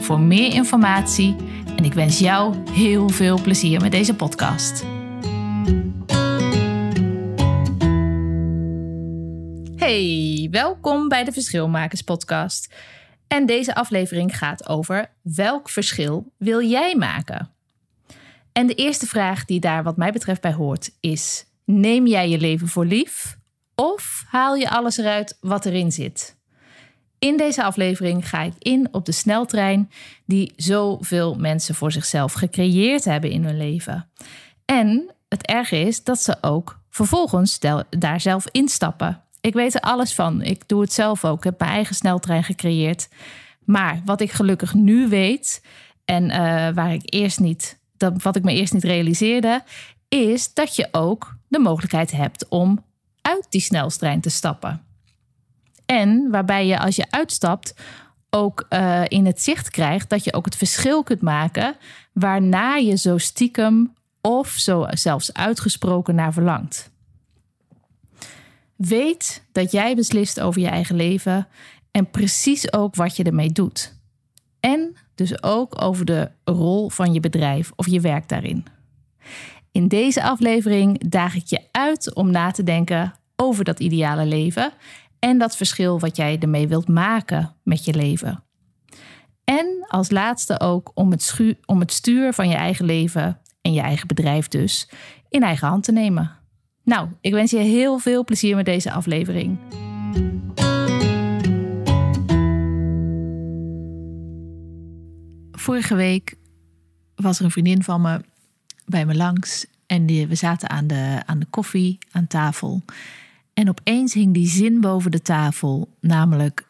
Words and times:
voor 0.00 0.20
meer 0.20 0.54
informatie 0.54 1.36
en 1.76 1.84
ik 1.84 1.94
wens 1.94 2.18
jou 2.18 2.70
heel 2.70 3.08
veel 3.08 3.40
plezier 3.40 3.80
met 3.80 3.92
deze 3.92 4.14
podcast. 4.14 4.84
Hey, 9.76 10.48
welkom 10.50 11.08
bij 11.08 11.24
de 11.24 11.32
Verschilmakers 11.32 12.02
podcast. 12.02 12.74
En 13.26 13.46
deze 13.46 13.74
aflevering 13.74 14.38
gaat 14.38 14.68
over 14.68 15.10
welk 15.22 15.68
verschil 15.68 16.32
wil 16.36 16.62
jij 16.62 16.94
maken? 16.94 17.50
En 18.52 18.66
de 18.66 18.74
eerste 18.74 19.06
vraag 19.06 19.44
die 19.44 19.60
daar 19.60 19.82
wat 19.82 19.96
mij 19.96 20.12
betreft 20.12 20.40
bij 20.40 20.52
hoort 20.52 20.90
is: 21.00 21.46
neem 21.64 22.06
jij 22.06 22.28
je 22.28 22.38
leven 22.38 22.68
voor 22.68 22.84
lief 22.84 23.38
of 23.74 24.24
haal 24.28 24.54
je 24.54 24.70
alles 24.70 24.96
eruit 24.96 25.38
wat 25.40 25.66
erin 25.66 25.92
zit? 25.92 26.39
In 27.20 27.36
deze 27.36 27.64
aflevering 27.64 28.28
ga 28.28 28.42
ik 28.42 28.52
in 28.58 28.88
op 28.90 29.04
de 29.04 29.12
sneltrein 29.12 29.90
die 30.24 30.52
zoveel 30.56 31.34
mensen 31.34 31.74
voor 31.74 31.92
zichzelf 31.92 32.32
gecreëerd 32.32 33.04
hebben 33.04 33.30
in 33.30 33.44
hun 33.44 33.56
leven. 33.56 34.08
En 34.64 35.14
het 35.28 35.46
erge 35.46 35.76
is 35.76 36.04
dat 36.04 36.22
ze 36.22 36.36
ook 36.40 36.80
vervolgens 36.90 37.58
daar 37.88 38.20
zelf 38.20 38.46
instappen. 38.50 39.22
Ik 39.40 39.54
weet 39.54 39.74
er 39.74 39.80
alles 39.80 40.14
van. 40.14 40.42
Ik 40.42 40.68
doe 40.68 40.80
het 40.80 40.92
zelf 40.92 41.24
ook. 41.24 41.36
Ik 41.36 41.44
heb 41.44 41.58
mijn 41.58 41.70
eigen 41.70 41.94
sneltrein 41.94 42.44
gecreëerd. 42.44 43.08
Maar 43.64 44.00
wat 44.04 44.20
ik 44.20 44.32
gelukkig 44.32 44.74
nu 44.74 45.08
weet 45.08 45.62
en 46.04 46.24
uh, 46.24 46.36
waar 46.74 46.92
ik 46.92 47.14
eerst 47.14 47.40
niet, 47.40 47.78
wat 48.22 48.36
ik 48.36 48.42
me 48.42 48.52
eerst 48.52 48.72
niet 48.72 48.84
realiseerde, 48.84 49.62
is 50.08 50.54
dat 50.54 50.76
je 50.76 50.88
ook 50.92 51.36
de 51.48 51.58
mogelijkheid 51.58 52.10
hebt 52.10 52.48
om 52.48 52.84
uit 53.20 53.46
die 53.48 53.60
sneltrein 53.60 54.20
te 54.20 54.30
stappen. 54.30 54.84
En 55.90 56.30
waarbij 56.30 56.66
je 56.66 56.78
als 56.78 56.96
je 56.96 57.06
uitstapt 57.10 57.74
ook 58.30 58.66
uh, 58.70 59.02
in 59.08 59.26
het 59.26 59.42
zicht 59.42 59.70
krijgt 59.70 60.10
dat 60.10 60.24
je 60.24 60.32
ook 60.32 60.44
het 60.44 60.56
verschil 60.56 61.02
kunt 61.02 61.20
maken 61.20 61.76
waarna 62.12 62.74
je 62.74 62.96
zo 62.96 63.18
stiekem 63.18 63.94
of 64.20 64.48
zo 64.48 64.86
zelfs 64.90 65.32
uitgesproken 65.32 66.14
naar 66.14 66.32
verlangt. 66.32 66.90
Weet 68.76 69.44
dat 69.52 69.72
jij 69.72 69.94
beslist 69.94 70.40
over 70.40 70.60
je 70.60 70.68
eigen 70.68 70.96
leven 70.96 71.46
en 71.90 72.10
precies 72.10 72.72
ook 72.72 72.94
wat 72.94 73.16
je 73.16 73.24
ermee 73.24 73.52
doet. 73.52 73.94
En 74.60 74.96
dus 75.14 75.42
ook 75.42 75.82
over 75.82 76.04
de 76.04 76.30
rol 76.44 76.88
van 76.88 77.12
je 77.12 77.20
bedrijf 77.20 77.72
of 77.76 77.86
je 77.86 78.00
werk 78.00 78.28
daarin. 78.28 78.64
In 79.72 79.88
deze 79.88 80.22
aflevering 80.22 81.08
daag 81.08 81.34
ik 81.34 81.46
je 81.46 81.60
uit 81.70 82.14
om 82.14 82.30
na 82.30 82.50
te 82.50 82.62
denken 82.62 83.14
over 83.36 83.64
dat 83.64 83.80
ideale 83.80 84.26
leven 84.26 84.72
en 85.20 85.38
dat 85.38 85.56
verschil 85.56 86.00
wat 86.00 86.16
jij 86.16 86.38
ermee 86.38 86.68
wilt 86.68 86.88
maken 86.88 87.54
met 87.62 87.84
je 87.84 87.94
leven. 87.94 88.44
En 89.44 89.84
als 89.88 90.10
laatste 90.10 90.60
ook 90.60 90.90
om 90.94 91.10
het, 91.10 91.40
om 91.66 91.80
het 91.80 91.92
stuur 91.92 92.32
van 92.32 92.48
je 92.48 92.54
eigen 92.54 92.84
leven 92.84 93.40
en 93.60 93.72
je 93.72 93.80
eigen 93.80 94.06
bedrijf 94.06 94.48
dus 94.48 94.88
in 95.28 95.42
eigen 95.42 95.68
hand 95.68 95.84
te 95.84 95.92
nemen. 95.92 96.38
Nou, 96.84 97.08
ik 97.20 97.32
wens 97.32 97.50
je 97.50 97.58
heel 97.58 97.98
veel 97.98 98.24
plezier 98.24 98.56
met 98.56 98.64
deze 98.64 98.92
aflevering. 98.92 99.58
Vorige 105.52 105.94
week 105.94 106.34
was 107.14 107.38
er 107.38 107.44
een 107.44 107.50
vriendin 107.50 107.82
van 107.82 108.00
me 108.00 108.20
bij 108.86 109.06
me 109.06 109.14
langs 109.14 109.66
en 109.86 110.06
die, 110.06 110.26
we 110.26 110.34
zaten 110.34 110.70
aan 110.70 110.86
de, 110.86 111.22
aan 111.26 111.38
de 111.38 111.46
koffie 111.50 111.98
aan 112.10 112.26
tafel. 112.26 112.82
En 113.60 113.68
opeens 113.68 114.14
hing 114.14 114.34
die 114.34 114.46
zin 114.46 114.80
boven 114.80 115.10
de 115.10 115.22
tafel, 115.22 115.96
namelijk: 116.00 116.66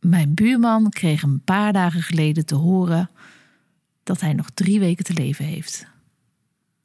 Mijn 0.00 0.34
buurman 0.34 0.88
kreeg 0.88 1.22
een 1.22 1.42
paar 1.44 1.72
dagen 1.72 2.02
geleden 2.02 2.46
te 2.46 2.54
horen 2.54 3.10
dat 4.02 4.20
hij 4.20 4.32
nog 4.32 4.50
drie 4.54 4.80
weken 4.80 5.04
te 5.04 5.12
leven 5.12 5.44
heeft. 5.44 5.86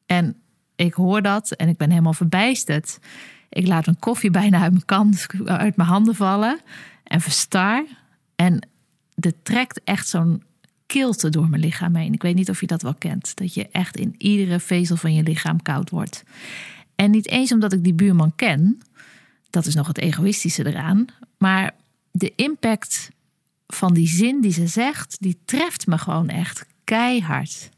En 0.06 0.36
ik 0.76 0.94
hoor 0.94 1.22
dat 1.22 1.52
en 1.52 1.70
ik 1.70 1.78
ben 1.78 1.90
helemaal 1.90 2.14
verbijsterd. 2.14 3.00
Ik 3.50 3.68
laat 3.68 3.88
een 3.88 4.00
koffie 4.00 4.32
bijna 4.32 4.62
uit 4.62 4.72
mijn, 4.72 4.86
kant, 4.86 5.28
uit 5.46 5.76
mijn 5.76 5.90
handen 5.90 6.16
vallen 6.16 6.60
en 7.04 7.22
verstar. 7.22 7.86
En 8.36 8.68
er 9.16 9.34
trekt 9.44 9.84
echt 9.84 10.08
zo'n 10.08 10.44
kilte 10.86 11.30
door 11.30 11.50
mijn 11.50 11.62
lichaam 11.62 11.96
heen. 11.96 12.14
Ik 12.14 12.22
weet 12.22 12.36
niet 12.36 12.50
of 12.50 12.60
je 12.62 12.68
dat 12.68 12.82
wel 12.82 12.96
kent. 12.96 13.36
Dat 13.36 13.54
je 13.54 13.68
echt 13.72 13.98
in 13.98 14.16
iedere 14.18 14.60
vezel 14.60 14.96
van 14.96 15.14
je 15.14 15.24
lichaam 15.24 15.62
koud 15.62 15.90
wordt. 15.90 16.24
En 16.96 17.12
niet 17.12 17.28
eens 17.28 17.52
omdat 17.52 17.74
ik 17.74 17.84
die 17.84 17.94
buurman 17.94 18.36
ken, 18.36 18.82
dat 19.56 19.66
is 19.66 19.76
nog 19.76 19.88
het 19.88 19.98
egoïstische 19.98 20.66
eraan. 20.68 21.06
Maar 21.38 21.72
de 22.12 22.34
impact 22.36 23.10
van 23.68 23.94
die 23.94 24.08
zin 24.08 24.42
die 24.42 24.52
ze 24.52 24.68
zegt, 24.68 25.18
die 25.20 25.38
treft 25.46 25.88
me 25.88 25.98
gewoon 25.98 26.30
echt 26.30 26.66
keihard. 26.84 27.70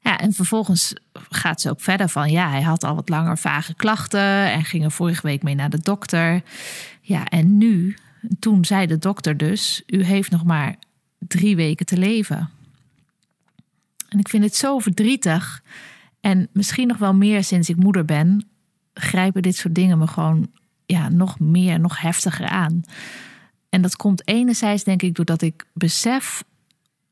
Ja, 0.00 0.18
en 0.18 0.32
vervolgens 0.32 0.94
gaat 1.12 1.60
ze 1.60 1.70
ook 1.70 1.80
verder 1.80 2.08
van, 2.08 2.30
ja, 2.30 2.50
hij 2.50 2.62
had 2.62 2.84
al 2.84 2.94
wat 2.94 3.08
langer 3.08 3.38
vage 3.38 3.74
klachten 3.74 4.52
en 4.52 4.64
ging 4.64 4.84
er 4.84 4.90
vorige 4.90 5.26
week 5.26 5.42
mee 5.42 5.54
naar 5.54 5.70
de 5.70 5.80
dokter. 5.82 6.42
Ja, 7.00 7.24
en 7.24 7.58
nu, 7.58 7.96
toen 8.38 8.64
zei 8.64 8.86
de 8.86 8.98
dokter 8.98 9.36
dus, 9.36 9.82
u 9.86 10.04
heeft 10.04 10.30
nog 10.30 10.44
maar 10.44 10.76
drie 11.18 11.56
weken 11.56 11.86
te 11.86 11.96
leven. 11.96 12.50
En 14.08 14.18
ik 14.18 14.28
vind 14.28 14.44
het 14.44 14.56
zo 14.56 14.78
verdrietig. 14.78 15.62
En 16.20 16.48
misschien 16.52 16.88
nog 16.88 16.98
wel 16.98 17.14
meer 17.14 17.44
sinds 17.44 17.68
ik 17.68 17.76
moeder 17.76 18.04
ben, 18.04 18.48
grijpen 18.94 19.42
dit 19.42 19.56
soort 19.56 19.74
dingen 19.74 19.98
me 19.98 20.06
gewoon 20.06 20.50
ja, 20.90 21.08
nog 21.08 21.38
meer, 21.38 21.80
nog 21.80 22.00
heftiger 22.00 22.46
aan. 22.46 22.82
En 23.68 23.82
dat 23.82 23.96
komt 23.96 24.28
enerzijds, 24.28 24.84
denk 24.84 25.02
ik, 25.02 25.14
doordat 25.14 25.42
ik 25.42 25.66
besef 25.72 26.44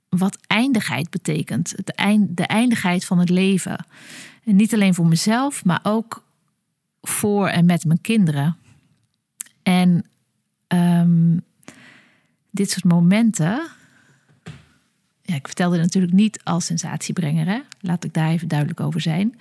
wat 0.08 0.38
eindigheid 0.46 1.10
betekent. 1.10 1.72
Het 1.76 1.94
eind, 1.94 2.36
de 2.36 2.46
eindigheid 2.46 3.04
van 3.04 3.18
het 3.18 3.30
leven. 3.30 3.84
En 4.44 4.56
niet 4.56 4.74
alleen 4.74 4.94
voor 4.94 5.06
mezelf, 5.06 5.64
maar 5.64 5.80
ook 5.82 6.24
voor 7.02 7.48
en 7.48 7.66
met 7.66 7.84
mijn 7.84 8.00
kinderen. 8.00 8.56
En 9.62 10.04
um, 10.68 11.40
dit 12.50 12.70
soort 12.70 12.84
momenten. 12.84 13.68
Ja, 15.22 15.34
ik 15.34 15.46
vertelde 15.46 15.78
natuurlijk 15.78 16.12
niet 16.12 16.40
als 16.44 16.64
sensatiebrenger. 16.64 17.46
Hè? 17.46 17.60
Laat 17.80 18.04
ik 18.04 18.14
daar 18.14 18.30
even 18.30 18.48
duidelijk 18.48 18.80
over 18.80 19.00
zijn. 19.00 19.38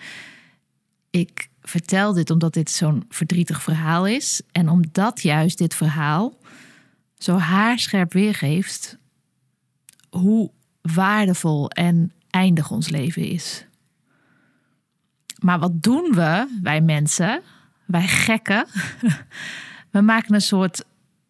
Ik 1.10 1.50
vertel 1.70 2.14
dit 2.14 2.30
omdat 2.30 2.54
dit 2.54 2.72
zo'n 2.72 3.06
verdrietig 3.10 3.64
verhaal 3.64 4.08
is. 4.08 4.42
En 4.52 4.70
omdat 4.70 5.22
juist 5.22 5.58
dit 5.58 5.76
verhaal 5.76 6.38
zo 7.18 7.38
haarscherp 7.38 8.14
weergeeft 8.14 8.98
hoe 10.10 10.52
waardevol 10.82 11.70
en 11.70 12.12
eindig 12.30 12.72
ons 12.72 12.90
leven 12.90 13.24
is. 13.24 13.66
Maar 15.40 15.60
wat 15.60 15.84
doen 15.84 16.12
we, 16.14 16.60
wij 16.62 16.82
mensen, 16.82 17.42
wij 17.86 18.08
gekken? 18.08 18.66
We 19.92 20.02
maken 20.04 20.34
een 20.34 20.42
soort, 20.42 20.84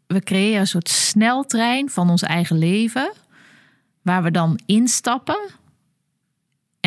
we 0.07 0.21
creëren 0.21 0.59
een 0.59 0.67
soort 0.67 0.89
sneltrein 0.89 1.89
van 1.89 2.09
ons 2.09 2.21
eigen 2.21 2.57
leven, 2.57 3.13
waar 4.01 4.23
we 4.23 4.31
dan 4.31 4.59
instappen 4.65 5.39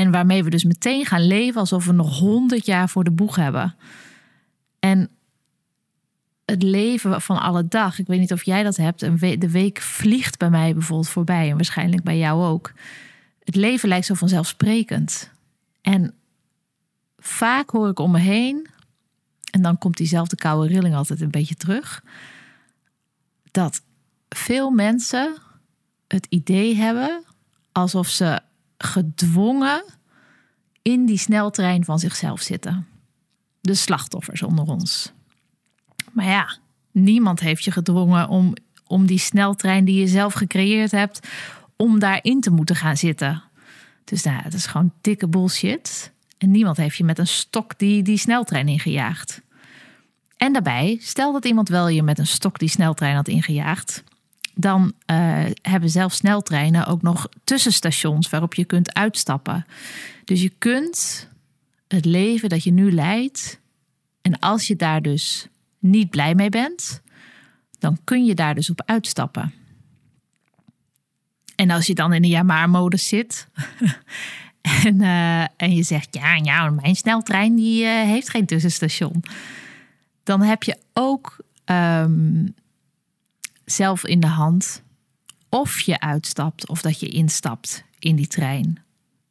en 0.00 0.10
waarmee 0.10 0.44
we 0.44 0.50
dus 0.50 0.64
meteen 0.64 1.06
gaan 1.06 1.26
leven 1.26 1.60
alsof 1.60 1.86
we 1.86 1.92
nog 1.92 2.18
honderd 2.18 2.66
jaar 2.66 2.88
voor 2.88 3.04
de 3.04 3.10
boeg 3.10 3.36
hebben. 3.36 3.76
En 4.78 5.10
het 6.44 6.62
leven 6.62 7.20
van 7.20 7.40
alle 7.40 7.68
dag, 7.68 7.98
ik 7.98 8.06
weet 8.06 8.20
niet 8.20 8.32
of 8.32 8.44
jij 8.44 8.62
dat 8.62 8.76
hebt, 8.76 9.00
de 9.20 9.50
week 9.50 9.80
vliegt 9.80 10.38
bij 10.38 10.50
mij 10.50 10.72
bijvoorbeeld 10.72 11.08
voorbij 11.08 11.50
en 11.50 11.56
waarschijnlijk 11.56 12.02
bij 12.02 12.18
jou 12.18 12.44
ook. 12.44 12.72
Het 13.44 13.56
leven 13.56 13.88
lijkt 13.88 14.06
zo 14.06 14.14
vanzelfsprekend. 14.14 15.30
En 15.80 16.14
vaak 17.18 17.70
hoor 17.70 17.88
ik 17.88 17.98
om 17.98 18.10
me 18.10 18.18
heen, 18.18 18.66
en 19.50 19.62
dan 19.62 19.78
komt 19.78 19.96
diezelfde 19.96 20.36
koude 20.36 20.68
rilling 20.68 20.94
altijd 20.94 21.20
een 21.20 21.30
beetje 21.30 21.54
terug, 21.54 22.04
dat 23.50 23.82
veel 24.28 24.70
mensen 24.70 25.36
het 26.08 26.26
idee 26.28 26.76
hebben 26.76 27.22
alsof 27.72 28.08
ze 28.08 28.40
gedwongen 28.82 29.84
in 30.82 31.06
die 31.06 31.18
sneltrein 31.18 31.84
van 31.84 31.98
zichzelf 31.98 32.40
zitten. 32.40 32.86
De 33.60 33.74
slachtoffers 33.74 34.42
onder 34.42 34.64
ons. 34.64 35.12
Maar 36.12 36.24
ja, 36.24 36.58
niemand 36.90 37.40
heeft 37.40 37.64
je 37.64 37.70
gedwongen 37.70 38.28
om, 38.28 38.54
om 38.86 39.06
die 39.06 39.18
sneltrein 39.18 39.84
die 39.84 40.00
je 40.00 40.06
zelf 40.06 40.32
gecreëerd 40.32 40.90
hebt, 40.90 41.28
om 41.76 41.98
daarin 41.98 42.40
te 42.40 42.50
moeten 42.50 42.76
gaan 42.76 42.96
zitten. 42.96 43.42
Dus 44.04 44.22
nou, 44.22 44.42
het 44.42 44.54
is 44.54 44.66
gewoon 44.66 44.92
dikke 45.00 45.28
bullshit. 45.28 46.12
En 46.38 46.50
niemand 46.50 46.76
heeft 46.76 46.96
je 46.96 47.04
met 47.04 47.18
een 47.18 47.26
stok 47.26 47.78
die, 47.78 48.02
die 48.02 48.18
sneltrein 48.18 48.68
ingejaagd. 48.68 49.40
En 50.36 50.52
daarbij, 50.52 50.98
stel 51.00 51.32
dat 51.32 51.44
iemand 51.44 51.68
wel 51.68 51.88
je 51.88 52.02
met 52.02 52.18
een 52.18 52.26
stok 52.26 52.58
die 52.58 52.68
sneltrein 52.68 53.14
had 53.14 53.28
ingejaagd, 53.28 54.04
dan 54.60 54.92
uh, 55.06 55.44
hebben 55.62 55.90
zelfs 55.90 56.16
sneltreinen 56.16 56.86
ook 56.86 57.02
nog 57.02 57.28
tussenstations 57.44 58.30
waarop 58.30 58.54
je 58.54 58.64
kunt 58.64 58.94
uitstappen. 58.94 59.66
Dus 60.24 60.42
je 60.42 60.52
kunt 60.58 61.28
het 61.88 62.04
leven 62.04 62.48
dat 62.48 62.64
je 62.64 62.72
nu 62.72 62.92
leidt, 62.92 63.60
en 64.22 64.38
als 64.38 64.66
je 64.66 64.76
daar 64.76 65.02
dus 65.02 65.46
niet 65.78 66.10
blij 66.10 66.34
mee 66.34 66.48
bent, 66.48 67.02
dan 67.78 67.98
kun 68.04 68.24
je 68.24 68.34
daar 68.34 68.54
dus 68.54 68.70
op 68.70 68.82
uitstappen. 68.84 69.54
En 71.56 71.70
als 71.70 71.86
je 71.86 71.94
dan 71.94 72.12
in 72.12 72.22
de 72.22 72.28
ja-maar-modus 72.28 73.08
zit 73.08 73.48
en, 74.84 75.00
uh, 75.00 75.40
en 75.40 75.74
je 75.74 75.82
zegt, 75.82 76.14
ja, 76.14 76.34
ja, 76.34 76.70
mijn 76.70 76.96
sneltrein 76.96 77.54
die, 77.54 77.84
uh, 77.84 77.90
heeft 77.90 78.30
geen 78.30 78.46
tussenstation. 78.46 79.22
Dan 80.22 80.42
heb 80.42 80.62
je 80.62 80.78
ook 80.92 81.36
um, 81.64 82.54
zelf 83.72 84.06
in 84.06 84.20
de 84.20 84.26
hand 84.26 84.82
of 85.48 85.80
je 85.80 86.00
uitstapt 86.00 86.68
of 86.68 86.82
dat 86.82 87.00
je 87.00 87.08
instapt 87.08 87.84
in 87.98 88.16
die 88.16 88.26
trein. 88.26 88.82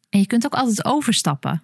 En 0.09 0.19
je 0.19 0.27
kunt 0.27 0.45
ook 0.45 0.53
altijd 0.53 0.85
overstappen. 0.85 1.61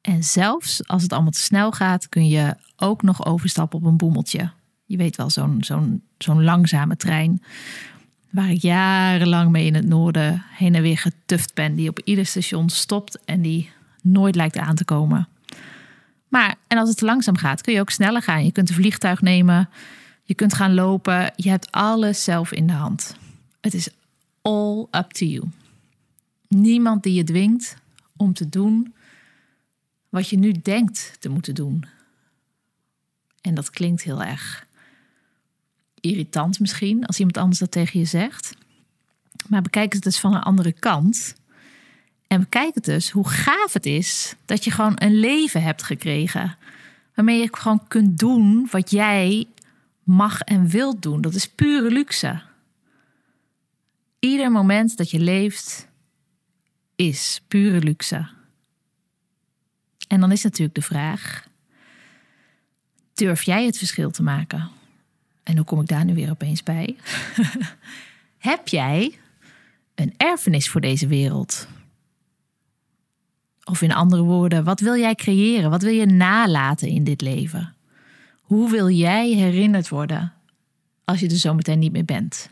En 0.00 0.24
zelfs 0.24 0.88
als 0.88 1.02
het 1.02 1.12
allemaal 1.12 1.30
te 1.30 1.40
snel 1.40 1.72
gaat, 1.72 2.08
kun 2.08 2.28
je 2.28 2.56
ook 2.76 3.02
nog 3.02 3.26
overstappen 3.26 3.78
op 3.78 3.84
een 3.84 3.96
boemeltje. 3.96 4.50
Je 4.84 4.96
weet 4.96 5.16
wel, 5.16 5.30
zo'n 5.30 5.56
zo'n 5.64 6.02
zo'n 6.18 6.44
langzame 6.44 6.96
trein. 6.96 7.42
Waar 8.30 8.50
ik 8.50 8.62
jarenlang 8.62 9.50
mee 9.50 9.66
in 9.66 9.74
het 9.74 9.86
noorden 9.86 10.44
heen 10.50 10.74
en 10.74 10.82
weer 10.82 10.98
getuft 10.98 11.54
ben. 11.54 11.74
Die 11.74 11.88
op 11.88 12.00
ieder 12.04 12.26
station 12.26 12.68
stopt 12.68 13.24
en 13.24 13.42
die 13.42 13.70
nooit 14.02 14.34
lijkt 14.34 14.58
aan 14.58 14.74
te 14.74 14.84
komen. 14.84 15.28
Maar, 16.28 16.54
en 16.66 16.78
als 16.78 16.88
het 16.88 16.98
te 16.98 17.04
langzaam 17.04 17.36
gaat, 17.36 17.60
kun 17.60 17.72
je 17.72 17.80
ook 17.80 17.90
sneller 17.90 18.22
gaan. 18.22 18.44
Je 18.44 18.52
kunt 18.52 18.68
een 18.68 18.74
vliegtuig 18.74 19.20
nemen. 19.20 19.68
Je 20.22 20.34
kunt 20.34 20.54
gaan 20.54 20.74
lopen. 20.74 21.32
Je 21.36 21.48
hebt 21.48 21.70
alles 21.70 22.24
zelf 22.24 22.52
in 22.52 22.66
de 22.66 22.72
hand. 22.72 23.16
Het 23.60 23.74
is 23.74 23.88
all 24.42 24.86
up 24.90 25.10
to 25.10 25.26
you. 25.26 25.44
Niemand 26.48 27.02
die 27.02 27.14
je 27.14 27.24
dwingt 27.24 27.76
om 28.16 28.32
te 28.32 28.48
doen 28.48 28.94
wat 30.08 30.28
je 30.28 30.38
nu 30.38 30.52
denkt 30.52 31.16
te 31.18 31.28
moeten 31.28 31.54
doen. 31.54 31.84
En 33.40 33.54
dat 33.54 33.70
klinkt 33.70 34.02
heel 34.02 34.22
erg 34.22 34.66
irritant 36.00 36.60
misschien 36.60 37.06
als 37.06 37.18
iemand 37.18 37.36
anders 37.36 37.58
dat 37.58 37.70
tegen 37.70 37.98
je 38.00 38.06
zegt. 38.06 38.54
Maar 39.48 39.62
bekijk 39.62 39.92
het 39.92 40.02
dus 40.02 40.18
van 40.18 40.34
een 40.34 40.42
andere 40.42 40.72
kant. 40.72 41.34
En 42.26 42.40
bekijk 42.40 42.74
het 42.74 42.84
dus 42.84 43.10
hoe 43.10 43.28
gaaf 43.28 43.72
het 43.72 43.86
is 43.86 44.34
dat 44.44 44.64
je 44.64 44.70
gewoon 44.70 44.94
een 44.94 45.14
leven 45.14 45.62
hebt 45.62 45.82
gekregen. 45.82 46.56
Waarmee 47.14 47.40
je 47.40 47.48
gewoon 47.50 47.88
kunt 47.88 48.18
doen 48.18 48.68
wat 48.70 48.90
jij 48.90 49.46
mag 50.02 50.40
en 50.40 50.68
wilt 50.68 51.02
doen. 51.02 51.20
Dat 51.20 51.34
is 51.34 51.48
pure 51.48 51.90
luxe. 51.90 52.42
Ieder 54.18 54.50
moment 54.50 54.96
dat 54.96 55.10
je 55.10 55.20
leeft 55.20 55.88
is 56.96 57.42
pure 57.48 57.78
luxe. 57.78 58.28
En 60.08 60.20
dan 60.20 60.32
is 60.32 60.42
natuurlijk 60.42 60.74
de 60.74 60.82
vraag: 60.82 61.48
durf 63.14 63.42
jij 63.42 63.66
het 63.66 63.78
verschil 63.78 64.10
te 64.10 64.22
maken? 64.22 64.70
En 65.42 65.56
hoe 65.56 65.66
kom 65.66 65.80
ik 65.80 65.86
daar 65.86 66.04
nu 66.04 66.14
weer 66.14 66.30
opeens 66.30 66.62
bij? 66.62 66.96
Heb 68.38 68.68
jij 68.68 69.18
een 69.94 70.14
erfenis 70.16 70.68
voor 70.68 70.80
deze 70.80 71.06
wereld? 71.06 71.66
Of 73.64 73.82
in 73.82 73.92
andere 73.92 74.22
woorden, 74.22 74.64
wat 74.64 74.80
wil 74.80 74.96
jij 74.96 75.14
creëren? 75.14 75.70
Wat 75.70 75.82
wil 75.82 75.92
je 75.92 76.06
nalaten 76.06 76.88
in 76.88 77.04
dit 77.04 77.20
leven? 77.20 77.74
Hoe 78.52 78.70
wil 78.70 78.90
jij 78.90 79.28
herinnerd 79.28 79.88
worden 79.88 80.32
als 81.04 81.20
je 81.20 81.28
er 81.28 81.36
zometeen 81.36 81.78
niet 81.78 81.92
meer 81.92 82.04
bent? 82.04 82.50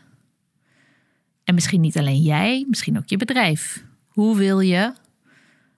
En 1.43 1.53
misschien 1.53 1.81
niet 1.81 1.97
alleen 1.97 2.21
jij, 2.21 2.65
misschien 2.69 2.97
ook 2.97 3.07
je 3.07 3.17
bedrijf. 3.17 3.83
Hoe 4.07 4.37
wil 4.37 4.59
je, 4.59 4.93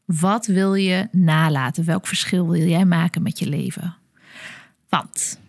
wat 0.06 0.46
wil 0.46 0.74
je 0.74 1.08
nalaten? 1.12 1.86
Welk 1.86 2.08
verschil 2.08 2.50
wil 2.50 2.68
jij 2.68 2.86
maken 2.86 3.22
met 3.22 3.40
je 3.40 3.50
leven? 3.50 3.96
Want 4.90 5.40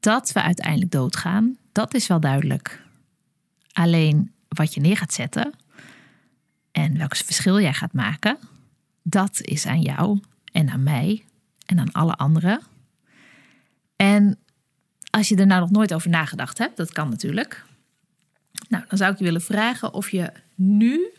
dat 0.00 0.32
we 0.32 0.42
uiteindelijk 0.42 0.90
doodgaan, 0.90 1.56
dat 1.72 1.94
is 1.94 2.06
wel 2.06 2.20
duidelijk. 2.20 2.82
Alleen 3.72 4.32
wat 4.48 4.74
je 4.74 4.80
neer 4.80 4.96
gaat 4.96 5.12
zetten 5.12 5.52
en 6.72 6.98
welk 6.98 7.16
verschil 7.16 7.60
jij 7.60 7.74
gaat 7.74 7.92
maken, 7.92 8.38
dat 9.02 9.40
is 9.40 9.66
aan 9.66 9.80
jou 9.80 10.20
en 10.52 10.68
aan 10.68 10.82
mij 10.82 11.24
en 11.66 11.78
aan 11.78 11.92
alle 11.92 12.14
anderen. 12.16 12.76
En 13.98 14.38
als 15.10 15.28
je 15.28 15.36
er 15.36 15.46
nou 15.46 15.60
nog 15.60 15.70
nooit 15.70 15.94
over 15.94 16.10
nagedacht 16.10 16.58
hebt, 16.58 16.76
dat 16.76 16.92
kan 16.92 17.08
natuurlijk. 17.08 17.64
Nou, 18.68 18.84
dan 18.88 18.98
zou 18.98 19.12
ik 19.12 19.18
je 19.18 19.24
willen 19.24 19.42
vragen 19.42 19.92
of 19.92 20.10
je 20.10 20.32
nu 20.54 21.10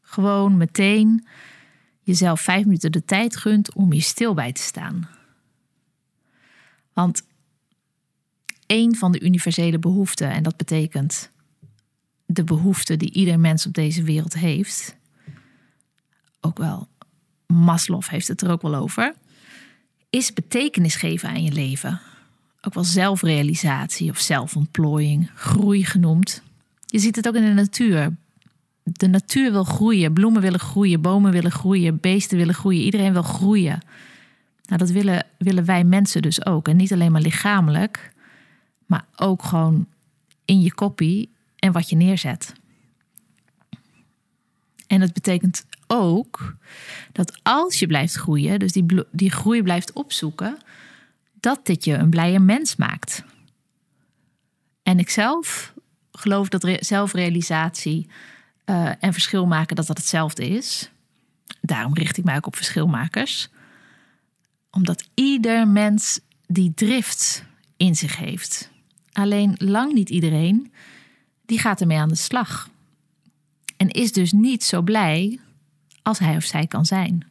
gewoon 0.00 0.56
meteen 0.56 1.26
jezelf 2.02 2.40
vijf 2.40 2.64
minuten 2.64 2.92
de 2.92 3.04
tijd 3.04 3.36
gunt 3.36 3.74
om 3.74 3.92
hier 3.92 4.02
stil 4.02 4.34
bij 4.34 4.52
te 4.52 4.62
staan. 4.62 5.08
Want 6.92 7.22
een 8.66 8.96
van 8.96 9.12
de 9.12 9.20
universele 9.20 9.78
behoeften, 9.78 10.30
en 10.30 10.42
dat 10.42 10.56
betekent 10.56 11.30
de 12.26 12.44
behoefte 12.44 12.96
die 12.96 13.12
ieder 13.12 13.40
mens 13.40 13.66
op 13.66 13.72
deze 13.72 14.02
wereld 14.02 14.34
heeft, 14.34 14.96
ook 16.40 16.58
wel 16.58 16.88
Maslow 17.46 18.04
heeft 18.04 18.28
het 18.28 18.42
er 18.42 18.50
ook 18.50 18.62
wel 18.62 18.74
over, 18.74 19.14
is 20.16 20.32
betekenis 20.32 20.94
geven 20.94 21.28
aan 21.28 21.42
je 21.42 21.52
leven. 21.52 22.00
Ook 22.60 22.74
wel 22.74 22.84
zelfrealisatie 22.84 24.10
of 24.10 24.18
zelfontplooiing, 24.18 25.30
groei 25.34 25.84
genoemd. 25.84 26.42
Je 26.86 26.98
ziet 26.98 27.16
het 27.16 27.28
ook 27.28 27.34
in 27.34 27.42
de 27.42 27.52
natuur. 27.52 28.16
De 28.82 29.08
natuur 29.08 29.52
wil 29.52 29.64
groeien, 29.64 30.12
bloemen 30.12 30.42
willen 30.42 30.60
groeien, 30.60 31.00
bomen 31.00 31.32
willen 31.32 31.50
groeien, 31.50 32.00
beesten 32.00 32.38
willen 32.38 32.54
groeien, 32.54 32.82
iedereen 32.82 33.12
wil 33.12 33.22
groeien. 33.22 33.80
Nou, 34.66 34.78
dat 34.78 34.90
willen, 34.90 35.26
willen 35.38 35.64
wij 35.64 35.84
mensen 35.84 36.22
dus 36.22 36.46
ook. 36.46 36.68
En 36.68 36.76
niet 36.76 36.92
alleen 36.92 37.12
maar 37.12 37.20
lichamelijk, 37.20 38.12
maar 38.86 39.04
ook 39.16 39.42
gewoon 39.42 39.86
in 40.44 40.60
je 40.60 40.74
kopie 40.74 41.28
en 41.56 41.72
wat 41.72 41.88
je 41.88 41.96
neerzet. 41.96 42.52
En 44.86 45.00
dat 45.00 45.12
betekent 45.12 45.64
ook 45.86 46.56
dat 47.12 47.38
als 47.42 47.78
je 47.78 47.86
blijft 47.86 48.14
groeien, 48.14 48.58
dus 48.58 48.72
die, 48.72 49.04
die 49.10 49.30
groei 49.30 49.62
blijft 49.62 49.92
opzoeken, 49.92 50.58
dat 51.40 51.66
dit 51.66 51.84
je 51.84 51.94
een 51.94 52.10
blije 52.10 52.38
mens 52.38 52.76
maakt. 52.76 53.24
En 54.82 54.98
ik 54.98 55.10
zelf 55.10 55.74
geloof 56.12 56.48
dat 56.48 56.78
zelfrealisatie 56.80 58.08
uh, 58.66 58.90
en 59.00 59.12
verschil 59.12 59.46
maken 59.46 59.76
dat 59.76 59.86
dat 59.86 59.98
hetzelfde 59.98 60.48
is. 60.48 60.90
Daarom 61.60 61.94
richt 61.94 62.16
ik 62.16 62.24
mij 62.24 62.36
ook 62.36 62.46
op 62.46 62.56
verschilmakers. 62.56 63.48
Omdat 64.70 65.08
ieder 65.14 65.68
mens 65.68 66.20
die 66.46 66.72
drift 66.74 67.44
in 67.76 67.94
zich 67.94 68.16
heeft. 68.16 68.70
Alleen 69.12 69.54
lang 69.58 69.92
niet 69.92 70.10
iedereen 70.10 70.72
die 71.44 71.58
gaat 71.58 71.80
ermee 71.80 71.98
aan 71.98 72.08
de 72.08 72.14
slag. 72.14 72.68
En 73.76 73.88
is 73.88 74.12
dus 74.12 74.32
niet 74.32 74.64
zo 74.64 74.82
blij 74.82 75.40
als 76.06 76.18
hij 76.18 76.36
of 76.36 76.44
zij 76.44 76.66
kan 76.66 76.84
zijn. 76.84 77.26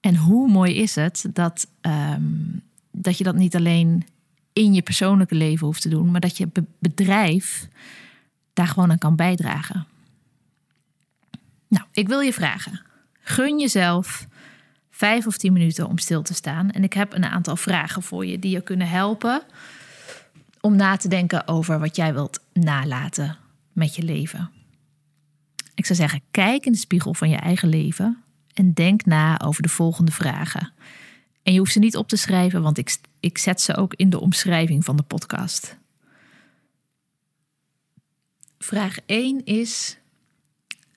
En 0.00 0.16
hoe 0.16 0.50
mooi 0.50 0.74
is 0.74 0.94
het 0.94 1.24
dat, 1.32 1.66
ehm, 1.80 2.22
dat 2.90 3.18
je 3.18 3.24
dat 3.24 3.34
niet 3.34 3.56
alleen 3.56 4.06
in 4.52 4.74
je 4.74 4.82
persoonlijke 4.82 5.34
leven 5.34 5.66
hoeft 5.66 5.82
te 5.82 5.88
doen, 5.88 6.10
maar 6.10 6.20
dat 6.20 6.36
je 6.36 6.48
bedrijf 6.78 7.68
daar 8.52 8.66
gewoon 8.66 8.90
aan 8.90 8.98
kan 8.98 9.16
bijdragen. 9.16 9.86
Nou, 11.68 11.84
ik 11.92 12.08
wil 12.08 12.20
je 12.20 12.32
vragen: 12.32 12.82
gun 13.20 13.58
jezelf 13.58 14.26
vijf 14.90 15.26
of 15.26 15.36
tien 15.36 15.52
minuten 15.52 15.88
om 15.88 15.98
stil 15.98 16.22
te 16.22 16.34
staan. 16.34 16.70
En 16.70 16.84
ik 16.84 16.92
heb 16.92 17.12
een 17.12 17.24
aantal 17.24 17.56
vragen 17.56 18.02
voor 18.02 18.26
je 18.26 18.38
die 18.38 18.50
je 18.50 18.60
kunnen 18.60 18.88
helpen 18.88 19.42
om 20.60 20.76
na 20.76 20.96
te 20.96 21.08
denken 21.08 21.48
over 21.48 21.78
wat 21.78 21.96
jij 21.96 22.12
wilt 22.12 22.40
nalaten 22.52 23.36
met 23.72 23.94
je 23.94 24.02
leven. 24.02 24.50
Ik 25.80 25.86
zou 25.86 25.98
zeggen, 25.98 26.22
kijk 26.30 26.66
in 26.66 26.72
de 26.72 26.78
spiegel 26.78 27.14
van 27.14 27.28
je 27.28 27.36
eigen 27.36 27.68
leven 27.68 28.22
en 28.54 28.72
denk 28.72 29.04
na 29.04 29.40
over 29.40 29.62
de 29.62 29.68
volgende 29.68 30.12
vragen. 30.12 30.72
En 31.42 31.52
je 31.52 31.58
hoeft 31.58 31.72
ze 31.72 31.78
niet 31.78 31.96
op 31.96 32.08
te 32.08 32.16
schrijven, 32.16 32.62
want 32.62 32.78
ik, 32.78 32.96
ik 33.20 33.38
zet 33.38 33.60
ze 33.60 33.76
ook 33.76 33.94
in 33.94 34.10
de 34.10 34.20
omschrijving 34.20 34.84
van 34.84 34.96
de 34.96 35.02
podcast. 35.02 35.76
Vraag 38.58 38.96
1 39.06 39.44
is: 39.44 39.98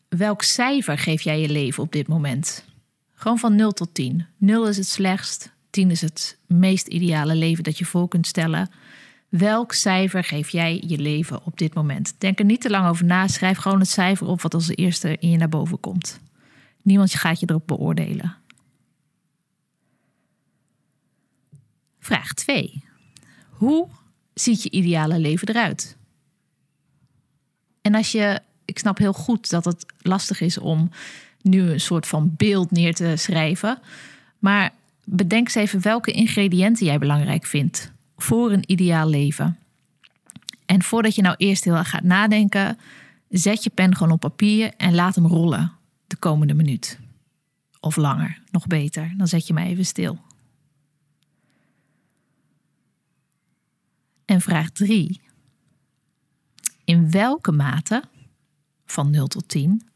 welk 0.10 0.42
cijfer 0.42 0.98
geef 0.98 1.22
jij 1.22 1.40
je 1.42 1.50
leven 1.50 1.84
op 1.84 1.92
dit 1.92 2.08
moment? 2.08 2.66
Gewoon 3.14 3.40
van 3.40 3.56
0 3.56 3.72
tot 3.72 3.94
10. 3.94 4.26
0 4.38 4.68
is 4.68 4.78
het 4.78 4.88
slechtst, 4.88 5.52
10 5.70 5.92
is 5.92 6.02
het 6.02 6.38
meest 6.48 6.88
ideale 6.88 7.36
leven 7.36 7.64
dat 7.64 7.78
je 7.78 7.86
voor 7.86 8.08
kunt 8.08 8.28
stellen. 8.28 8.70
Welk 9.38 9.74
cijfer 9.74 10.24
geef 10.24 10.50
jij 10.50 10.84
je 10.88 10.98
leven 10.98 11.46
op 11.46 11.58
dit 11.58 11.74
moment? 11.74 12.16
Denk 12.18 12.40
er 12.40 12.46
niet 12.46 12.62
te 12.62 12.70
lang 12.70 12.90
over 12.90 13.06
na. 13.06 13.28
Schrijf 13.28 13.58
gewoon 13.58 13.80
het 13.80 13.90
cijfer 13.90 14.28
op 14.28 14.42
wat 14.42 14.54
als 14.54 14.76
eerste 14.76 15.18
in 15.18 15.30
je 15.30 15.38
naar 15.38 15.50
boven 15.50 15.80
komt. 15.80 16.20
Niemand 16.82 17.14
gaat 17.14 17.40
je 17.40 17.46
erop 17.50 17.68
beoordelen. 17.68 18.36
Vraag 22.00 22.34
2. 22.34 22.84
Hoe 23.50 23.88
ziet 24.34 24.64
je 24.64 24.72
ideale 24.72 25.20
leven 25.20 25.48
eruit? 25.48 25.98
En 27.82 27.96
als 27.96 28.12
je, 28.12 28.42
ik 28.66 28.80
snap 28.80 28.98
heel 28.98 29.14
goed 29.14 29.50
dat 29.50 29.66
het 29.66 29.86
lastig 29.98 30.42
is 30.42 30.58
om 30.58 30.90
nu 31.42 31.62
een 31.62 31.80
soort 31.80 32.08
van 32.08 32.34
beeld 32.38 32.72
neer 32.72 32.94
te 32.94 33.14
schrijven. 33.16 33.80
Maar 34.40 34.74
bedenk 35.04 35.46
eens 35.46 35.56
even 35.56 35.82
welke 35.82 36.12
ingrediënten 36.12 36.86
jij 36.86 36.98
belangrijk 36.98 37.46
vindt 37.46 37.93
voor 38.24 38.52
een 38.52 38.72
ideaal 38.72 39.10
leven. 39.10 39.58
En 40.66 40.84
voordat 40.84 41.16
je 41.16 41.22
nou 41.22 41.36
eerst 41.38 41.64
heel 41.64 41.76
erg 41.76 41.90
gaat 41.90 42.04
nadenken, 42.04 42.78
zet 43.30 43.64
je 43.64 43.70
pen 43.70 43.96
gewoon 43.96 44.14
op 44.14 44.20
papier 44.20 44.74
en 44.78 44.96
laat 44.96 45.16
hem 45.16 45.28
rollen 45.28 45.72
de 46.08 46.16
komende 46.16 46.54
minuut. 46.54 47.00
Of 47.80 47.96
langer, 47.96 48.42
nog 48.52 48.68
beter. 48.68 49.14
Dan 49.18 49.28
zet 49.28 49.48
je 49.48 49.54
me 49.54 49.64
even 49.64 49.86
stil. 49.86 50.20
En 54.26 54.42
vraag 54.42 54.70
3. 54.70 55.22
In 56.84 57.12
welke 57.12 57.52
mate, 57.52 58.04
van 58.86 59.10
0 59.10 59.28
tot 59.28 59.48
10, 59.48 59.88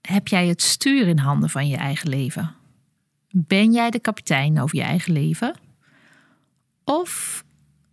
heb 0.00 0.28
jij 0.28 0.46
het 0.46 0.62
stuur 0.62 1.06
in 1.08 1.18
handen 1.18 1.50
van 1.50 1.68
je 1.68 1.76
eigen 1.76 2.08
leven? 2.08 2.54
Ben 3.30 3.72
jij 3.72 3.90
de 3.90 4.00
kapitein 4.00 4.60
over 4.60 4.76
je 4.76 4.82
eigen 4.82 5.12
leven? 5.12 5.54
Of 6.84 7.44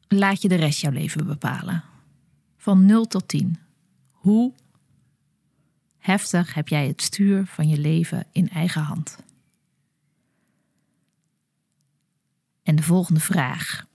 laat 0.07 0.41
je 0.41 0.47
de 0.47 0.55
rest 0.55 0.81
jouw 0.81 0.91
leven 0.91 1.25
bepalen? 1.25 1.83
Van 2.57 2.85
0 2.85 3.07
tot 3.07 3.27
10. 3.27 3.57
Hoe 4.11 4.53
heftig 5.97 6.53
heb 6.53 6.67
jij 6.67 6.87
het 6.87 7.01
stuur 7.01 7.45
van 7.45 7.67
je 7.69 7.77
leven 7.77 8.25
in 8.31 8.49
eigen 8.49 8.81
hand? 8.81 9.17
En 12.63 12.75
de 12.75 12.83
volgende 12.83 13.19
vraag, 13.19 13.85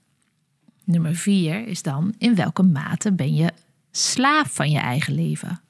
nummer 0.83 1.15
4, 1.15 1.67
is 1.67 1.81
dan: 1.81 2.15
in 2.17 2.35
welke 2.35 2.63
mate 2.63 3.13
ben 3.13 3.35
je 3.35 3.53
slaaf 3.91 4.53
van 4.55 4.69
je 4.69 4.79
eigen 4.79 5.13
leven? 5.13 5.61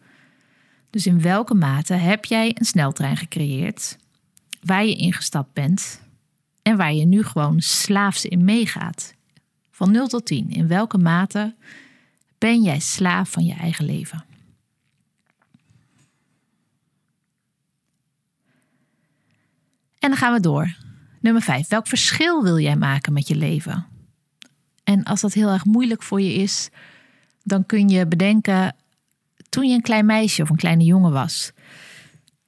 Dus 0.90 1.06
in 1.06 1.22
welke 1.22 1.54
mate 1.54 1.94
heb 1.94 2.26
jij 2.26 2.56
een 2.60 2.66
sneltrein 2.66 3.18
gecreëerd 3.18 3.98
waar 4.62 4.86
je 4.86 4.96
ingestapt 4.96 5.54
bent 5.54 6.02
en 6.66 6.78
waar 6.78 6.94
je 6.94 7.06
nu 7.06 7.24
gewoon 7.24 7.62
slaafs 7.62 8.26
in 8.26 8.44
meegaat? 8.46 9.14
Van 9.72 9.92
0 9.92 10.08
tot 10.08 10.26
10. 10.26 10.50
In 10.50 10.68
welke 10.68 10.98
mate 10.98 11.56
ben 12.38 12.62
jij 12.62 12.80
slaaf 12.80 13.32
van 13.32 13.46
je 13.46 13.54
eigen 13.54 13.86
leven? 13.86 14.26
En 20.00 20.10
dan 20.10 20.16
gaan 20.16 20.34
we 20.34 20.40
door. 20.40 20.76
Nummer 21.20 21.42
5. 21.42 21.68
Welk 21.68 21.88
verschil 21.88 22.44
wil 22.44 22.60
jij 22.60 22.76
maken 22.76 23.14
met 23.14 23.28
je 23.28 23.36
leven? 23.36 23.86
En 24.84 25.04
als 25.04 25.22
dat 25.22 25.34
heel 25.34 25.50
erg 25.50 25.66
moeilijk 25.66 26.04
voor 26.04 26.22
je 26.22 26.34
is, 26.34 26.70
dan 27.44 27.66
kun 27.66 27.90
je 27.90 28.08
bedenken 28.08 28.76
toen 29.50 29.68
je 29.68 29.76
een 29.76 29.82
klein 29.82 30.06
meisje 30.06 30.42
of 30.42 30.50
een 30.50 30.56
kleine 30.56 30.84
jongen 30.84 31.12
was. 31.12 31.52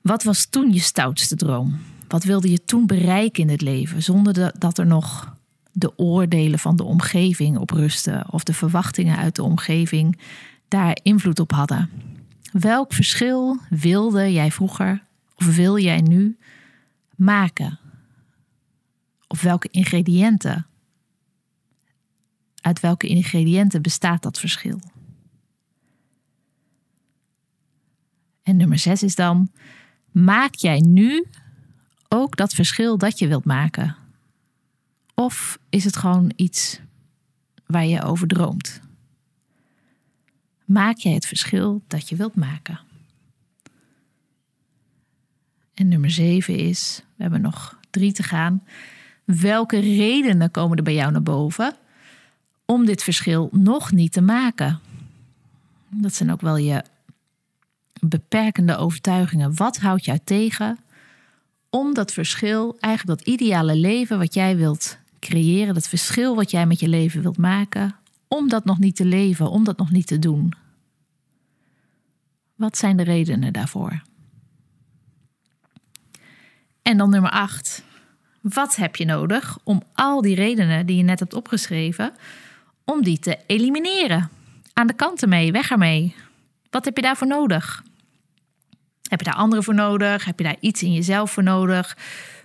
Wat 0.02 0.24
was 0.24 0.46
toen 0.46 0.74
je 0.74 0.80
stoutste 0.80 1.36
droom? 1.36 1.80
Wat 2.08 2.24
wilde 2.24 2.52
je 2.52 2.64
toen 2.64 2.86
bereiken 2.86 3.44
in 3.44 3.50
het 3.50 3.62
leven 3.62 4.04
zonder 4.04 4.60
dat 4.60 4.78
er 4.78 4.86
nog 4.86 5.36
de 5.72 5.98
oordelen 5.98 6.60
van 6.60 6.76
de 6.76 6.84
omgeving 6.84 7.58
op 7.58 7.70
rusten 7.70 8.32
of 8.32 8.44
de 8.44 8.54
verwachtingen 8.54 9.18
uit 9.18 9.36
de 9.36 9.44
omgeving 9.44 10.20
daar 10.68 10.98
invloed 11.04 11.40
op 11.40 11.52
hadden? 11.52 11.90
Welk 12.52 12.94
verschil 12.94 13.58
wilde 13.70 14.32
jij 14.32 14.52
vroeger 14.52 15.04
of 15.36 15.56
wil 15.56 15.78
jij 15.78 16.02
nu 16.02 16.38
maken? 17.16 17.80
Of 19.28 19.42
welke 19.42 19.68
ingrediënten? 19.72 20.68
Uit 22.62 22.80
welke 22.80 23.08
ingrediënten 23.08 23.82
bestaat 23.82 24.22
dat 24.22 24.40
verschil? 24.40 24.80
En 28.44 28.58
nummer 28.58 28.80
zes 28.80 29.04
is 29.04 29.16
dan: 29.16 29.52
maak 30.12 30.56
jij 30.56 30.80
nu 30.80 31.26
ook 32.10 32.36
dat 32.36 32.54
verschil 32.54 32.98
dat 32.98 33.20
je 33.20 33.28
wilt 33.28 33.46
maken? 33.46 33.96
Of 35.14 35.60
is 35.70 35.84
het 35.84 35.98
gewoon 35.98 36.32
iets 36.36 36.80
waar 37.66 37.86
je 37.86 38.02
over 38.02 38.28
droomt? 38.28 38.80
Maak 40.66 40.98
jij 40.98 41.14
het 41.14 41.26
verschil 41.26 41.84
dat 41.88 42.10
je 42.10 42.16
wilt 42.16 42.36
maken? 42.36 42.80
En 45.74 45.88
nummer 45.88 46.12
zeven 46.12 46.56
is: 46.58 47.02
we 47.16 47.22
hebben 47.22 47.42
nog 47.42 47.80
drie 47.90 48.12
te 48.12 48.24
gaan. 48.24 48.64
Welke 49.24 49.80
redenen 49.80 50.52
komen 50.52 50.78
er 50.78 50.84
bij 50.84 50.94
jou 50.94 51.12
naar 51.12 51.24
boven 51.24 51.76
om 52.66 52.86
dit 52.86 53.04
verschil 53.04 53.50
nog 53.52 53.92
niet 53.92 54.12
te 54.12 54.22
maken? 54.22 54.80
Dat 55.90 56.14
zijn 56.14 56.32
ook 56.32 56.42
wel 56.42 56.58
je 56.58 56.84
beperkende 58.00 58.76
overtuigingen. 58.78 59.56
Wat 59.56 59.78
houdt 59.78 60.06
jou 60.06 60.20
tegen 60.24 60.78
om 61.78 61.94
dat 61.94 62.14
verschil, 62.14 62.78
eigenlijk 62.80 63.20
dat 63.20 63.28
ideale 63.28 63.76
leven 63.76 64.18
wat 64.18 64.34
jij 64.34 64.58
wilt 64.58 64.98
creëren, 65.20 65.74
dat 65.74 65.88
verschil 65.88 66.36
wat 66.36 66.52
jij 66.52 66.66
met 66.66 66.80
je 66.80 66.88
leven 66.88 67.22
wilt 67.22 67.38
maken, 67.38 67.96
om 68.28 68.50
dat 68.50 68.66
nog 68.66 68.80
niet 68.80 68.96
te 68.96 69.06
leven, 69.06 69.50
om 69.50 69.64
dat 69.64 69.78
nog 69.78 69.92
niet 69.92 70.08
te 70.08 70.20
doen? 70.20 70.54
Wat 72.56 72.78
zijn 72.78 72.98
de 72.98 73.04
redenen 73.04 73.54
daarvoor? 73.54 74.02
En 76.82 76.98
dan 76.98 77.10
nummer 77.10 77.32
8. 77.32 77.84
Wat 78.42 78.76
heb 78.76 78.96
je 78.96 79.06
nodig 79.06 79.58
om 79.64 79.84
al 79.94 80.22
die 80.22 80.36
redenen 80.36 80.86
die 80.86 80.98
je 80.98 81.04
net 81.04 81.20
hebt 81.20 81.34
opgeschreven, 81.34 82.14
om 82.86 83.04
die 83.04 83.20
te 83.20 83.38
elimineren? 83.48 84.30
Aan 84.74 84.88
de 84.88 84.94
kant 84.94 85.22
ermee, 85.22 85.52
weg 85.52 85.72
ermee. 85.72 86.16
Wat 86.70 86.86
heb 86.86 86.96
je 86.96 87.02
daarvoor 87.02 87.28
nodig? 87.28 87.84
Heb 89.08 89.20
je 89.20 89.26
daar 89.26 89.36
anderen 89.36 89.64
voor 89.64 89.74
nodig? 89.74 90.26
Heb 90.26 90.38
je 90.38 90.44
daar 90.44 90.58
iets 90.60 90.84
in 90.84 90.94
jezelf 90.94 91.32
voor 91.32 91.44
nodig? 91.44 91.98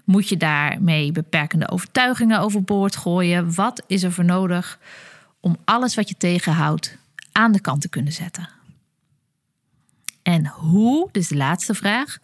Moet 0.04 0.28
je 0.28 0.36
daarmee 0.36 1.12
beperkende 1.12 1.70
overtuigingen 1.70 2.40
overboord 2.40 2.96
gooien? 2.96 3.54
Wat 3.54 3.82
is 3.86 4.02
er 4.02 4.12
voor 4.12 4.24
nodig 4.24 4.78
om 5.40 5.56
alles 5.64 5.94
wat 5.94 6.08
je 6.08 6.16
tegenhoudt 6.16 6.96
aan 7.32 7.52
de 7.52 7.60
kant 7.60 7.80
te 7.80 7.88
kunnen 7.88 8.12
zetten? 8.12 8.48
En 10.22 10.46
hoe, 10.46 11.08
dus 11.12 11.28
de 11.28 11.36
laatste 11.36 11.74
vraag, 11.74 12.18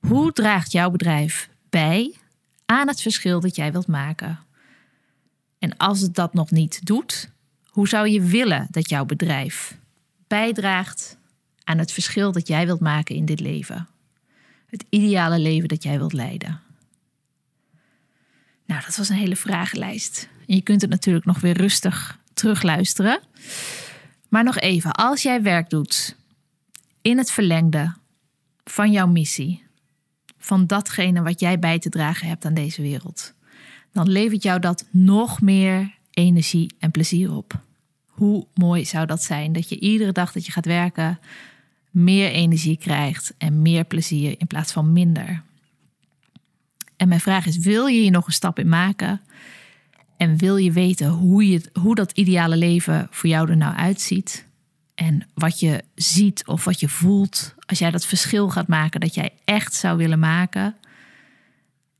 hoe 0.00 0.32
draagt 0.32 0.72
jouw 0.72 0.90
bedrijf 0.90 1.48
bij 1.70 2.14
aan 2.66 2.88
het 2.88 3.02
verschil 3.02 3.40
dat 3.40 3.56
jij 3.56 3.72
wilt 3.72 3.86
maken? 3.86 4.38
En 5.58 5.76
als 5.76 6.00
het 6.00 6.14
dat 6.14 6.34
nog 6.34 6.50
niet 6.50 6.86
doet, 6.86 7.30
hoe 7.66 7.88
zou 7.88 8.08
je 8.08 8.20
willen 8.20 8.66
dat 8.70 8.88
jouw 8.88 9.04
bedrijf 9.04 9.78
bijdraagt 10.26 11.18
aan 11.70 11.78
het 11.78 11.92
verschil 11.92 12.32
dat 12.32 12.48
jij 12.48 12.66
wilt 12.66 12.80
maken 12.80 13.14
in 13.14 13.24
dit 13.24 13.40
leven. 13.40 13.88
Het 14.66 14.84
ideale 14.88 15.38
leven 15.38 15.68
dat 15.68 15.82
jij 15.82 15.98
wilt 15.98 16.12
leiden. 16.12 16.60
Nou, 18.66 18.82
dat 18.84 18.96
was 18.96 19.08
een 19.08 19.16
hele 19.16 19.36
vragenlijst. 19.36 20.28
En 20.46 20.54
je 20.54 20.62
kunt 20.62 20.80
het 20.80 20.90
natuurlijk 20.90 21.26
nog 21.26 21.40
weer 21.40 21.56
rustig 21.56 22.18
terugluisteren. 22.34 23.20
Maar 24.28 24.44
nog 24.44 24.58
even, 24.58 24.92
als 24.92 25.22
jij 25.22 25.42
werk 25.42 25.70
doet 25.70 26.16
in 27.02 27.18
het 27.18 27.30
verlengde 27.30 27.94
van 28.64 28.92
jouw 28.92 29.06
missie, 29.06 29.62
van 30.38 30.66
datgene 30.66 31.22
wat 31.22 31.40
jij 31.40 31.58
bij 31.58 31.78
te 31.78 31.88
dragen 31.88 32.28
hebt 32.28 32.44
aan 32.44 32.54
deze 32.54 32.82
wereld, 32.82 33.34
dan 33.92 34.08
levert 34.08 34.42
jou 34.42 34.60
dat 34.60 34.86
nog 34.90 35.40
meer 35.40 35.94
energie 36.10 36.74
en 36.78 36.90
plezier 36.90 37.32
op. 37.32 37.52
Hoe 38.06 38.46
mooi 38.54 38.84
zou 38.84 39.06
dat 39.06 39.22
zijn 39.22 39.52
dat 39.52 39.68
je 39.68 39.80
iedere 39.80 40.12
dag 40.12 40.32
dat 40.32 40.46
je 40.46 40.52
gaat 40.52 40.66
werken 40.66 41.18
meer 41.90 42.30
energie 42.30 42.76
krijgt 42.76 43.34
en 43.38 43.62
meer 43.62 43.84
plezier 43.84 44.34
in 44.38 44.46
plaats 44.46 44.72
van 44.72 44.92
minder. 44.92 45.42
En 46.96 47.08
mijn 47.08 47.20
vraag 47.20 47.46
is: 47.46 47.58
wil 47.58 47.86
je 47.86 48.00
hier 48.00 48.10
nog 48.10 48.26
een 48.26 48.32
stap 48.32 48.58
in 48.58 48.68
maken? 48.68 49.20
En 50.16 50.36
wil 50.36 50.56
je 50.56 50.72
weten 50.72 51.08
hoe, 51.08 51.48
je, 51.48 51.62
hoe 51.80 51.94
dat 51.94 52.12
ideale 52.12 52.56
leven 52.56 53.06
voor 53.10 53.28
jou 53.30 53.50
er 53.50 53.56
nou 53.56 53.74
uitziet? 53.74 54.46
En 54.94 55.26
wat 55.34 55.60
je 55.60 55.84
ziet 55.94 56.46
of 56.46 56.64
wat 56.64 56.80
je 56.80 56.88
voelt 56.88 57.54
als 57.66 57.78
jij 57.78 57.90
dat 57.90 58.06
verschil 58.06 58.48
gaat 58.48 58.68
maken 58.68 59.00
dat 59.00 59.14
jij 59.14 59.30
echt 59.44 59.74
zou 59.74 59.96
willen 59.96 60.18
maken? 60.18 60.76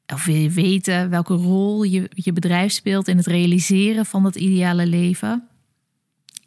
Of 0.07 0.25
wil 0.25 0.35
je 0.35 0.51
weten 0.51 1.11
welke 1.11 1.35
rol 1.35 1.83
je, 1.83 2.11
je 2.15 2.33
bedrijf 2.33 2.73
speelt 2.73 3.09
in 3.09 3.17
het 3.17 3.27
realiseren 3.27 4.07
van 4.07 4.23
dat 4.23 4.37
ideale 4.37 4.87
leven? 4.87 5.49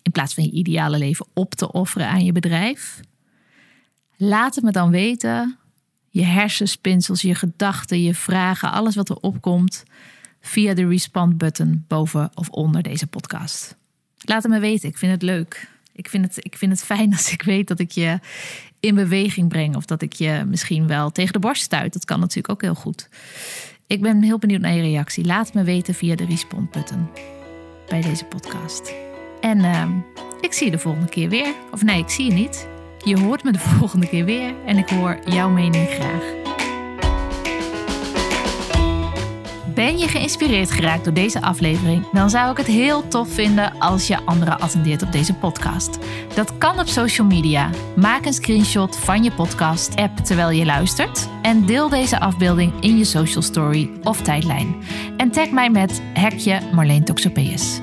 In 0.02 0.12
plaats 0.12 0.34
van 0.34 0.44
je 0.44 0.52
ideale 0.52 0.98
leven 0.98 1.26
op 1.34 1.54
te 1.54 1.72
offeren 1.72 2.08
aan 2.08 2.26
je 2.26 2.32
bedrijf? 2.32 3.00
Laat 4.26 4.56
het 4.56 4.64
me 4.64 4.72
dan 4.72 4.92
weten. 4.92 5.58
Je 6.10 6.24
hersenspinsels, 6.24 7.22
je 7.22 7.36
gedachten, 7.36 8.04
je 8.04 8.14
vragen, 8.14 8.72
alles 8.72 8.96
wat 8.96 9.10
er 9.10 9.16
opkomt 9.16 9.84
via 10.42 10.74
de 10.74 10.88
respond 10.88 11.38
button 11.38 11.86
boven 11.88 12.32
of 12.34 12.50
onder 12.50 12.84
deze 12.84 13.08
podcast. 13.08 13.76
Laat 14.18 14.44
het 14.44 14.52
me 14.52 14.60
weten. 14.60 14.90
Ik 14.90 14.98
vind 14.98 15.12
het 15.12 15.22
leuk. 15.22 15.70
Ik 15.94 16.10
vind 16.10 16.26
het, 16.26 16.46
ik 16.46 16.58
vind 16.58 16.72
het 16.72 16.84
fijn 16.84 17.12
als 17.18 17.32
ik 17.32 17.42
weet 17.42 17.68
dat 17.68 17.80
ik 17.80 17.92
je 17.92 18.20
in 18.80 18.96
beweging 18.96 19.48
breng. 19.48 19.76
Of 19.76 19.86
dat 19.86 20.02
ik 20.02 20.14
je 20.14 20.44
misschien 20.48 20.88
wel 20.88 21.12
tegen 21.12 21.34
de 21.34 21.40
borst 21.40 21.64
stuit. 21.64 21.94
Dat 21.94 22.06
kan 22.06 22.20
natuurlijk 22.20 22.50
ook 22.50 22.62
heel 22.62 22.76
goed. 22.76 23.10
Ik 23.88 24.02
ben 24.02 24.22
heel 24.22 24.40
benieuwd 24.40 24.62
naar 24.62 24.74
je 24.74 24.82
reactie. 24.82 25.26
Laat 25.26 25.46
het 25.46 25.56
me 25.56 25.64
weten 25.64 25.94
via 25.94 26.16
de 26.16 26.26
respond 26.26 26.72
button 26.72 27.10
bij 27.88 28.02
deze 28.02 28.26
podcast. 28.26 28.94
En 29.42 29.58
uh, 29.58 29.90
ik 30.42 30.54
zie 30.54 30.66
je 30.66 30.72
de 30.72 30.80
volgende 30.80 31.10
keer 31.10 31.30
weer. 31.30 31.54
Of 31.72 31.84
nee, 31.84 32.00
ik 32.00 32.10
zie 32.10 32.26
je 32.26 32.32
niet. 32.32 32.73
Je 33.04 33.20
hoort 33.20 33.44
me 33.44 33.52
de 33.52 33.60
volgende 33.60 34.08
keer 34.08 34.26
weer 34.26 34.54
en 34.66 34.78
ik 34.78 34.90
hoor 34.90 35.20
jouw 35.26 35.50
mening 35.50 35.90
graag. 35.90 36.24
Ben 39.74 39.98
je 39.98 40.08
geïnspireerd 40.08 40.72
geraakt 40.72 41.04
door 41.04 41.14
deze 41.14 41.42
aflevering? 41.42 42.12
Dan 42.12 42.30
zou 42.30 42.52
ik 42.52 42.58
het 42.58 42.68
heel 42.68 43.08
tof 43.08 43.30
vinden 43.30 43.80
als 43.80 44.08
je 44.08 44.26
anderen 44.26 44.60
attendeert 44.60 45.02
op 45.02 45.12
deze 45.12 45.34
podcast. 45.34 46.00
Dat 46.36 46.58
kan 46.58 46.80
op 46.80 46.88
social 46.88 47.28
media. 47.28 47.70
Maak 47.96 48.26
een 48.26 48.34
screenshot 48.34 48.98
van 48.98 49.24
je 49.24 49.32
podcast-app 49.32 50.18
terwijl 50.18 50.50
je 50.50 50.66
luistert 50.66 51.30
en 51.42 51.66
deel 51.66 51.90
deze 51.90 52.20
afbeelding 52.20 52.74
in 52.82 52.98
je 52.98 53.04
social 53.04 53.44
story 53.44 53.90
of 54.04 54.22
tijdlijn. 54.22 54.76
En 55.18 55.32
tag 55.32 55.50
mij 55.50 55.70
met 55.70 56.02
hekje 56.14 56.60
Marleen 56.74 57.04
Toxopeus. 57.06 57.83